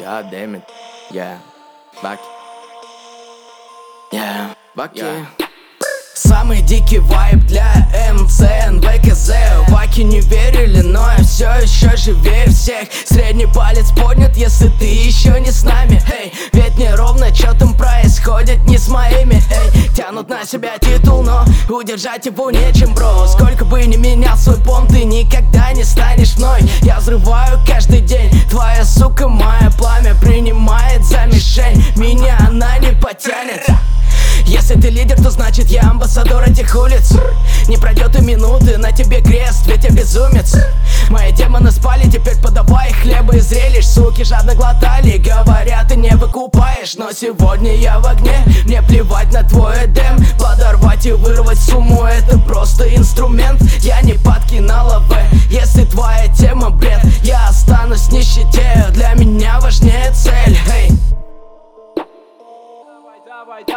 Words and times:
God 0.00 0.30
damn 0.30 0.54
it. 0.54 0.62
Yeah. 1.10 1.38
Баки. 2.02 2.22
Yeah. 4.12 4.54
Баки. 4.74 5.04
Самый 6.14 6.62
дикий 6.62 7.00
вайб 7.00 7.44
для 7.46 7.70
МЦН, 8.12 8.80
ВКЗ 8.80 9.32
Ваки 9.68 10.00
не 10.00 10.20
верили, 10.20 10.80
но 10.80 11.06
я 11.18 11.22
все 11.24 11.50
еще 11.60 11.96
живее 11.96 12.46
всех 12.48 12.88
Средний 13.04 13.46
палец 13.46 13.90
поднят, 13.90 14.36
если 14.36 14.68
ты 14.78 14.84
еще 14.86 15.38
не 15.40 15.50
с 15.50 15.64
нами 15.64 16.02
Эй, 16.10 16.32
ведь 16.52 16.78
не 16.78 16.94
ровно, 16.94 17.34
что 17.34 17.54
там 17.58 17.74
происходит 17.74 18.62
не 18.66 18.78
с 18.78 18.88
моими 18.88 19.42
Эй, 19.50 19.59
тянут 20.20 20.28
на 20.28 20.44
себя 20.44 20.78
титул, 20.78 21.22
но 21.22 21.44
удержать 21.68 22.26
его 22.26 22.50
нечем, 22.50 22.94
бро. 22.94 23.26
Сколько 23.26 23.64
бы 23.64 23.84
ни 23.86 23.96
менял 23.96 24.36
свой 24.36 24.56
пом, 24.56 24.86
ты 24.86 25.04
никогда 25.04 25.72
не 25.72 25.84
станешь 25.84 26.36
мной. 26.36 26.60
Я 26.82 26.98
взрываю 26.98 27.58
каждый 27.66 28.00
день, 28.00 28.30
твоя 28.50 28.84
сука, 28.84 29.28
мое 29.28 29.70
пламя 29.78 30.14
Принимает 30.20 31.04
за 31.04 31.26
мишень, 31.26 31.82
меня 31.96 32.36
она 32.48 32.78
не 32.78 32.92
потянет 32.92 33.66
ты 34.80 34.88
лидер, 34.88 35.16
то 35.16 35.30
значит 35.30 35.68
я 35.70 35.82
амбассадор 35.82 36.42
этих 36.44 36.74
улиц. 36.74 37.12
Не 37.68 37.76
пройдет 37.76 38.18
и 38.18 38.22
минуты, 38.22 38.78
на 38.78 38.92
тебе 38.92 39.20
крест, 39.20 39.66
ведь 39.66 39.84
я 39.84 39.90
безумец. 39.90 40.56
Мои 41.10 41.32
демоны 41.32 41.70
спали, 41.70 42.08
теперь 42.08 42.36
подавай 42.40 42.92
хлеба 42.92 43.36
и 43.36 43.40
зрелищ. 43.40 43.84
Суки 43.84 44.24
жадно 44.24 44.54
глотали, 44.54 45.18
говорят, 45.18 45.88
ты 45.88 45.96
не 45.96 46.14
выкупаешь. 46.16 46.94
Но 46.96 47.12
сегодня 47.12 47.76
я 47.76 47.98
в 47.98 48.06
огне, 48.06 48.42
мне 48.64 48.80
плевать 48.82 49.32
на 49.32 49.42
твой 49.42 49.74
эдем. 49.84 50.16
Подорвать 50.38 51.04
и 51.04 51.12
вырвать 51.12 51.58
сумму, 51.58 52.04
это 52.04 52.38
просто 52.38 52.84
инструмент. 52.94 53.60
Я 53.80 54.00
не 54.02 54.14
падки 54.14 54.56
на 54.56 54.84
лаве, 54.84 55.28
если 55.50 55.84
твоя 55.84 56.28
тема 56.28 56.70
бред 56.70 57.00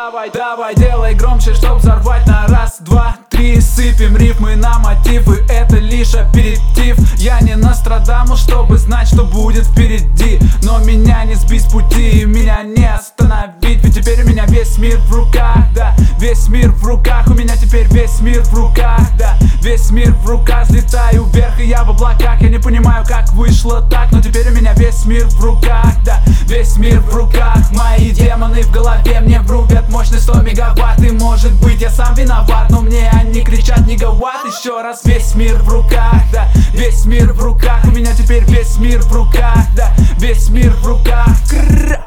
Давай, 0.06 0.30
давай, 0.30 0.76
делай 0.76 1.16
громче, 1.16 1.54
чтоб 1.54 1.78
взорвать 1.78 2.28
на 2.28 2.46
раз, 2.48 2.80
два, 2.82 3.16
три. 3.30 3.62
Сыпем 3.62 4.18
рифмы 4.18 4.58
на 4.58 4.78
мотивы, 4.80 5.46
это 5.50 5.78
лишь 5.78 6.14
аперитив. 6.14 6.98
Я 7.18 7.40
не 7.40 7.56
Нострадамус, 7.56 8.42
чтобы 8.42 8.78
знать, 8.78 9.08
что 9.08 9.24
будет 9.24 9.66
впереди. 9.66 10.42
Но 10.62 10.80
меня 10.80 11.24
не 11.24 11.36
сбить 11.36 11.62
с 11.62 11.72
пути, 11.72 12.26
меня 12.26 12.64
не 12.64 12.86
остановить. 12.86 13.82
Ведь 13.82 13.96
теперь 13.96 14.24
у 14.24 14.28
меня 14.28 14.46
весь 14.48 14.78
мир 14.78 14.98
в 14.98 15.14
руках, 15.14 15.60
да. 15.74 15.96
Весь 16.20 16.50
мир 16.50 16.72
в 16.72 16.86
руках, 16.86 17.28
у 17.28 17.34
меня 17.34 17.56
теперь 17.56 17.88
весь 17.88 18.20
мир 18.20 18.42
в 18.42 18.54
руках, 18.54 19.00
да. 19.18 19.38
Весь 19.62 19.90
мир 19.90 20.12
в 20.12 20.30
руках, 20.30 20.68
взлетаю 20.68 21.24
вверх 21.26 21.62
и 21.62 21.68
я 21.68 21.86
в 21.86 21.92
облаках. 21.92 22.42
Я 22.42 22.50
не 22.50 22.60
понимаю, 22.60 23.06
как 23.08 23.32
вышло 23.32 23.82
так, 23.82 24.12
но 24.12 24.22
теперь 24.22 24.50
у 24.50 24.54
меня 24.54 24.73
весь 24.84 25.06
мир 25.06 25.28
в 25.28 25.44
руках, 25.44 25.94
да 26.04 26.22
Весь 26.46 26.76
мир 26.78 27.00
в 27.00 27.16
руках, 27.16 27.72
мои 27.72 28.12
демоны 28.12 28.64
в 28.64 28.72
голове 28.72 29.22
мне 29.22 29.40
врубят 29.42 29.90
мощность 29.90 30.24
100 30.24 30.42
мегаватт. 30.42 31.00
И 31.00 31.12
может 31.12 31.54
быть 31.62 31.82
я 31.82 31.90
сам 31.90 32.14
виноват, 32.16 32.70
но 32.70 32.82
мне 32.82 33.10
они 33.14 33.42
кричат 33.42 33.88
негаватт 33.88 34.46
Еще 34.46 34.82
раз, 34.82 35.06
весь 35.06 35.36
мир 35.36 35.56
в 35.62 35.70
руках, 35.70 36.22
да 36.32 36.48
Весь 36.74 37.06
мир 37.06 37.32
в 37.32 37.42
руках, 37.42 37.84
у 37.86 37.92
меня 37.92 38.14
теперь 38.14 38.44
весь 38.46 38.78
мир 38.78 39.02
в 39.02 39.14
руках, 39.14 39.58
да 39.76 39.94
Весь 40.20 40.50
мир 40.50 40.72
в 40.72 40.86
руках, 40.86 41.30
Крррр. 41.50 42.00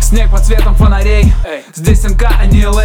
Снег 0.00 0.30
под 0.30 0.44
цветом 0.44 0.74
фонарей. 0.74 1.32
Здесь 1.74 2.02
НК, 2.02 2.24
а 2.38 2.44
не 2.46 2.66
ЛА 2.66 2.84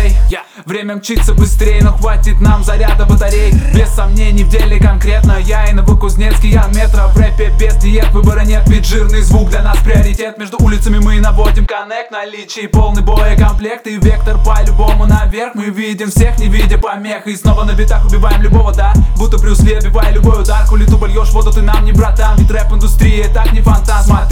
Время 0.68 0.98
мчится 0.98 1.34
быстрее, 1.34 1.82
но 1.82 1.94
хватит 1.94 2.42
нам 2.42 2.62
заряда 2.62 3.06
батарей. 3.06 3.54
Без 3.74 3.88
сомнений 3.88 4.44
в 4.44 4.50
деле 4.50 4.78
конкретно 4.80 5.38
Я 5.40 5.66
и 5.68 5.72
Новокузнецкий, 5.72 6.50
я 6.50 6.68
метро. 6.68 7.08
В 7.08 7.18
рэпе 7.18 7.54
без 7.58 7.78
диет, 7.78 8.12
выбора 8.12 8.42
нет. 8.42 8.64
Ведь 8.68 8.86
жирный 8.86 9.22
звук 9.22 9.50
для 9.50 9.64
нас 9.64 9.78
приоритет. 9.78 10.38
Между 10.38 10.58
улицами 10.60 10.98
мы 10.98 11.22
наводим 11.22 11.66
коннект 11.66 12.12
Наличие 12.12 12.68
полный 12.68 13.02
боекомплект 13.02 13.88
И 13.88 13.96
вектор 13.96 14.38
по-любому 14.44 15.06
наверх. 15.06 15.56
Мы 15.56 15.70
видим 15.70 16.10
всех, 16.12 16.38
не 16.38 16.48
видя 16.50 16.78
помех. 16.78 17.28
И 17.28 17.38
снова 17.38 17.64
на 17.64 17.72
битах 17.72 18.06
убиваем 18.06 18.42
любого, 18.42 18.74
да? 18.74 18.92
Будто 19.16 19.38
Брюс 19.38 19.62
Ли, 19.62 19.80
любой 20.12 20.42
удар. 20.42 20.66
Хули 20.66 20.86
тупо 20.86 21.06
льешь 21.06 21.32
воду, 21.32 21.50
ты 21.54 21.62
нам 21.62 21.86
не 21.86 21.94
братан. 21.94 22.36
Ведь 22.38 22.52
рэп-индустрия 22.52 23.30
так 23.34 23.54
не 23.54 23.62
эй, 23.62 24.27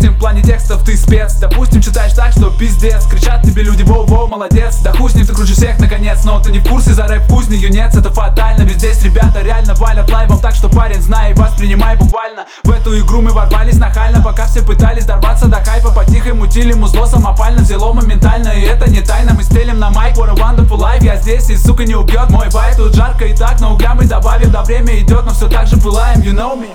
допустим, 0.00 0.14
в 0.14 0.18
плане 0.18 0.42
текстов 0.42 0.82
ты 0.82 0.96
спец. 0.96 1.34
Допустим, 1.34 1.82
читаешь 1.82 2.12
так, 2.12 2.32
что 2.32 2.50
пиздец. 2.50 3.06
Кричат 3.06 3.42
тебе 3.42 3.62
люди, 3.62 3.82
воу-воу, 3.82 4.28
молодец 4.28 4.78
Да 4.82 4.92
хуй 4.92 5.10
ты 5.10 5.24
круче 5.26 5.52
всех, 5.52 5.78
наконец. 5.78 6.24
Но 6.24 6.40
ты 6.40 6.50
не 6.52 6.58
в 6.58 6.68
курсе, 6.68 6.94
за 6.94 7.06
рэп 7.06 7.26
кузни, 7.26 7.56
юнец, 7.56 7.94
это 7.94 8.10
фатально 8.10 8.62
Ведь 8.62 8.78
здесь 8.78 9.02
ребята 9.02 9.42
реально 9.42 9.74
валят 9.74 10.10
лайвом. 10.10 10.38
Так 10.38 10.54
что 10.54 10.68
парень, 10.68 11.02
знай 11.02 11.32
и 11.32 11.34
воспринимай 11.34 11.96
буквально. 11.96 12.46
В 12.64 12.70
эту 12.70 12.98
игру 12.98 13.20
мы 13.20 13.30
ворвались 13.30 13.76
нахально 13.76 14.22
Пока 14.22 14.46
все 14.46 14.62
пытались 14.62 15.04
дорваться 15.04 15.46
до 15.46 15.62
хайпа. 15.62 15.90
Потихо 15.90 16.34
мутили 16.34 16.72
музло 16.72 17.06
самопально 17.06 17.62
Взяло 17.62 17.92
моментально, 17.92 18.48
и 18.48 18.62
это 18.62 18.88
не 18.88 19.00
тайна 19.00 19.34
Мы 19.34 19.42
стелим 19.42 19.78
на 19.78 19.90
майк, 19.90 20.16
what 20.16 20.30
a 20.30 20.34
wonderful 20.34 20.78
life 20.78 21.04
Я 21.04 21.16
здесь, 21.16 21.50
и 21.50 21.56
сука 21.56 21.84
не 21.84 21.94
убьет 21.94 22.30
мой 22.30 22.48
вайт 22.50 22.76
Тут 22.76 22.94
жарко 22.94 23.26
и 23.26 23.34
так, 23.34 23.60
но 23.60 23.74
угля 23.74 23.94
мы 23.94 24.04
добавим. 24.04 24.50
Да 24.50 24.62
время 24.62 24.98
идет, 24.98 25.24
но 25.24 25.32
все 25.32 25.48
так 25.48 25.66
же 25.66 25.76
пылаем, 25.76 26.20
you 26.20 26.32
know 26.32 26.58
me 26.58 26.70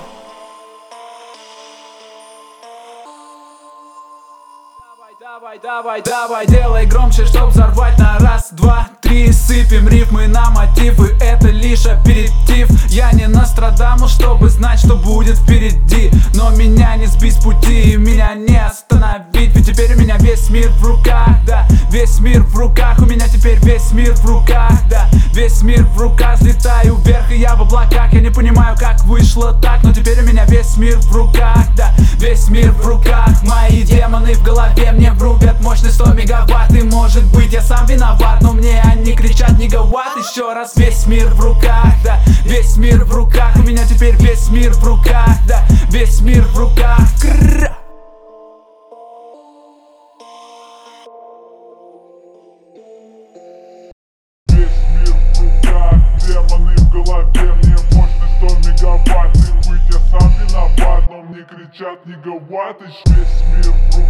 Давай, 5.18 5.58
давай, 5.58 6.02
давай, 6.02 6.46
делай 6.46 6.84
громче, 6.84 7.24
чтоб 7.24 7.48
взорвать 7.48 7.98
на 7.98 8.18
раз, 8.18 8.50
два, 8.52 8.90
три. 9.00 9.32
Сыпем 9.32 9.88
рифмы 9.88 10.26
на 10.26 10.50
мотивы, 10.50 11.16
это 11.18 11.48
лишь 11.48 11.86
аперитив 11.86 12.55
Я 12.96 13.12
не 13.12 13.26
Нострадамус, 13.26 14.10
чтобы 14.10 14.48
знать, 14.48 14.78
что 14.78 14.96
будет 14.96 15.36
впереди. 15.36 16.10
Но 16.32 16.48
меня 16.48 16.96
не 16.96 17.04
сбить 17.04 17.34
с 17.34 17.44
пути, 17.44 17.94
меня 17.98 18.32
не 18.32 18.56
остановить. 18.56 19.54
Ведь 19.54 19.66
теперь 19.66 19.94
у 19.94 20.00
меня 20.00 20.16
весь 20.16 20.48
мир 20.48 20.70
в 20.70 20.82
руках, 20.82 21.28
да. 21.46 21.68
Весь 21.90 22.18
мир 22.20 22.42
в 22.42 22.56
руках, 22.56 22.98
у 23.00 23.04
меня 23.04 23.28
теперь 23.28 23.58
весь 23.58 23.92
мир 23.92 24.14
в 24.14 24.24
руках, 24.24 24.72
да. 24.88 25.10
Весь 25.34 25.60
мир 25.60 25.84
в 25.84 26.00
руках, 26.00 26.38
взлетаю 26.38 26.96
вверх 26.96 27.30
и 27.30 27.38
я 27.38 27.54
в 27.54 27.60
облаках. 27.60 28.14
Я 28.14 28.20
не 28.22 28.30
понимаю, 28.30 28.74
как 28.80 29.04
вышло 29.04 29.52
так, 29.52 29.82
но 29.82 29.92
теперь 29.92 30.18
у 30.20 30.26
меня 30.26 30.46
весь 30.46 30.78
мир 30.78 30.96
в 30.96 31.14
руках, 31.14 31.66
да. 31.76 31.92
Весь 32.14 32.48
мир 32.48 32.72
в 32.72 32.86
руках, 32.86 33.42
мои 33.42 33.82
демоны 33.82 34.32
в 34.32 34.42
голове 34.42 34.90
мне 34.92 35.12
врубят 35.12 35.60
мощность 35.60 35.96
100 35.96 36.14
мегаватт. 36.14 36.72
И 36.72 36.82
может 36.82 37.24
быть 37.24 37.52
я 37.52 37.60
сам 37.60 37.84
виноват, 37.84 38.40
но 38.40 38.54
мне 38.54 38.80
они 38.80 39.12
кричат 39.12 39.58
негаватт 39.58 40.16
Еще 40.16 40.50
раз, 40.54 40.74
весь 40.76 41.06
мир 41.06 41.26
в 41.34 41.40
руках, 41.40 41.92
да. 42.02 42.18
Весь 42.46 42.78
мир 42.78 42.85
в 42.94 43.12
руках, 43.12 43.56
у 43.56 43.62
меня 43.62 43.84
теперь 43.84 44.14
весь 44.16 44.48
мир 44.48 44.72
в 44.72 44.84
руках, 44.84 45.36
да 45.46 45.64
Весь 45.90 46.20
мир 46.20 46.42
в 46.44 46.58
руках, 46.58 47.00
Крррр. 47.20 47.72
Мир 54.52 54.68
демоны 56.26 56.76
в 56.76 56.90
голове 56.92 57.54
Мне 57.62 57.76
мощность 57.92 58.36
100 58.38 58.46
мегаватт. 58.68 59.36
И 59.36 59.92
я 59.92 59.98
сам 60.10 60.32
виноват, 60.38 61.04
но 61.10 61.22
мне 61.22 61.42
кричат 61.42 62.06
негаватт 62.06 62.80
Весь 62.80 63.42
мир 63.48 63.72
в 63.72 63.96
руках 63.96 64.05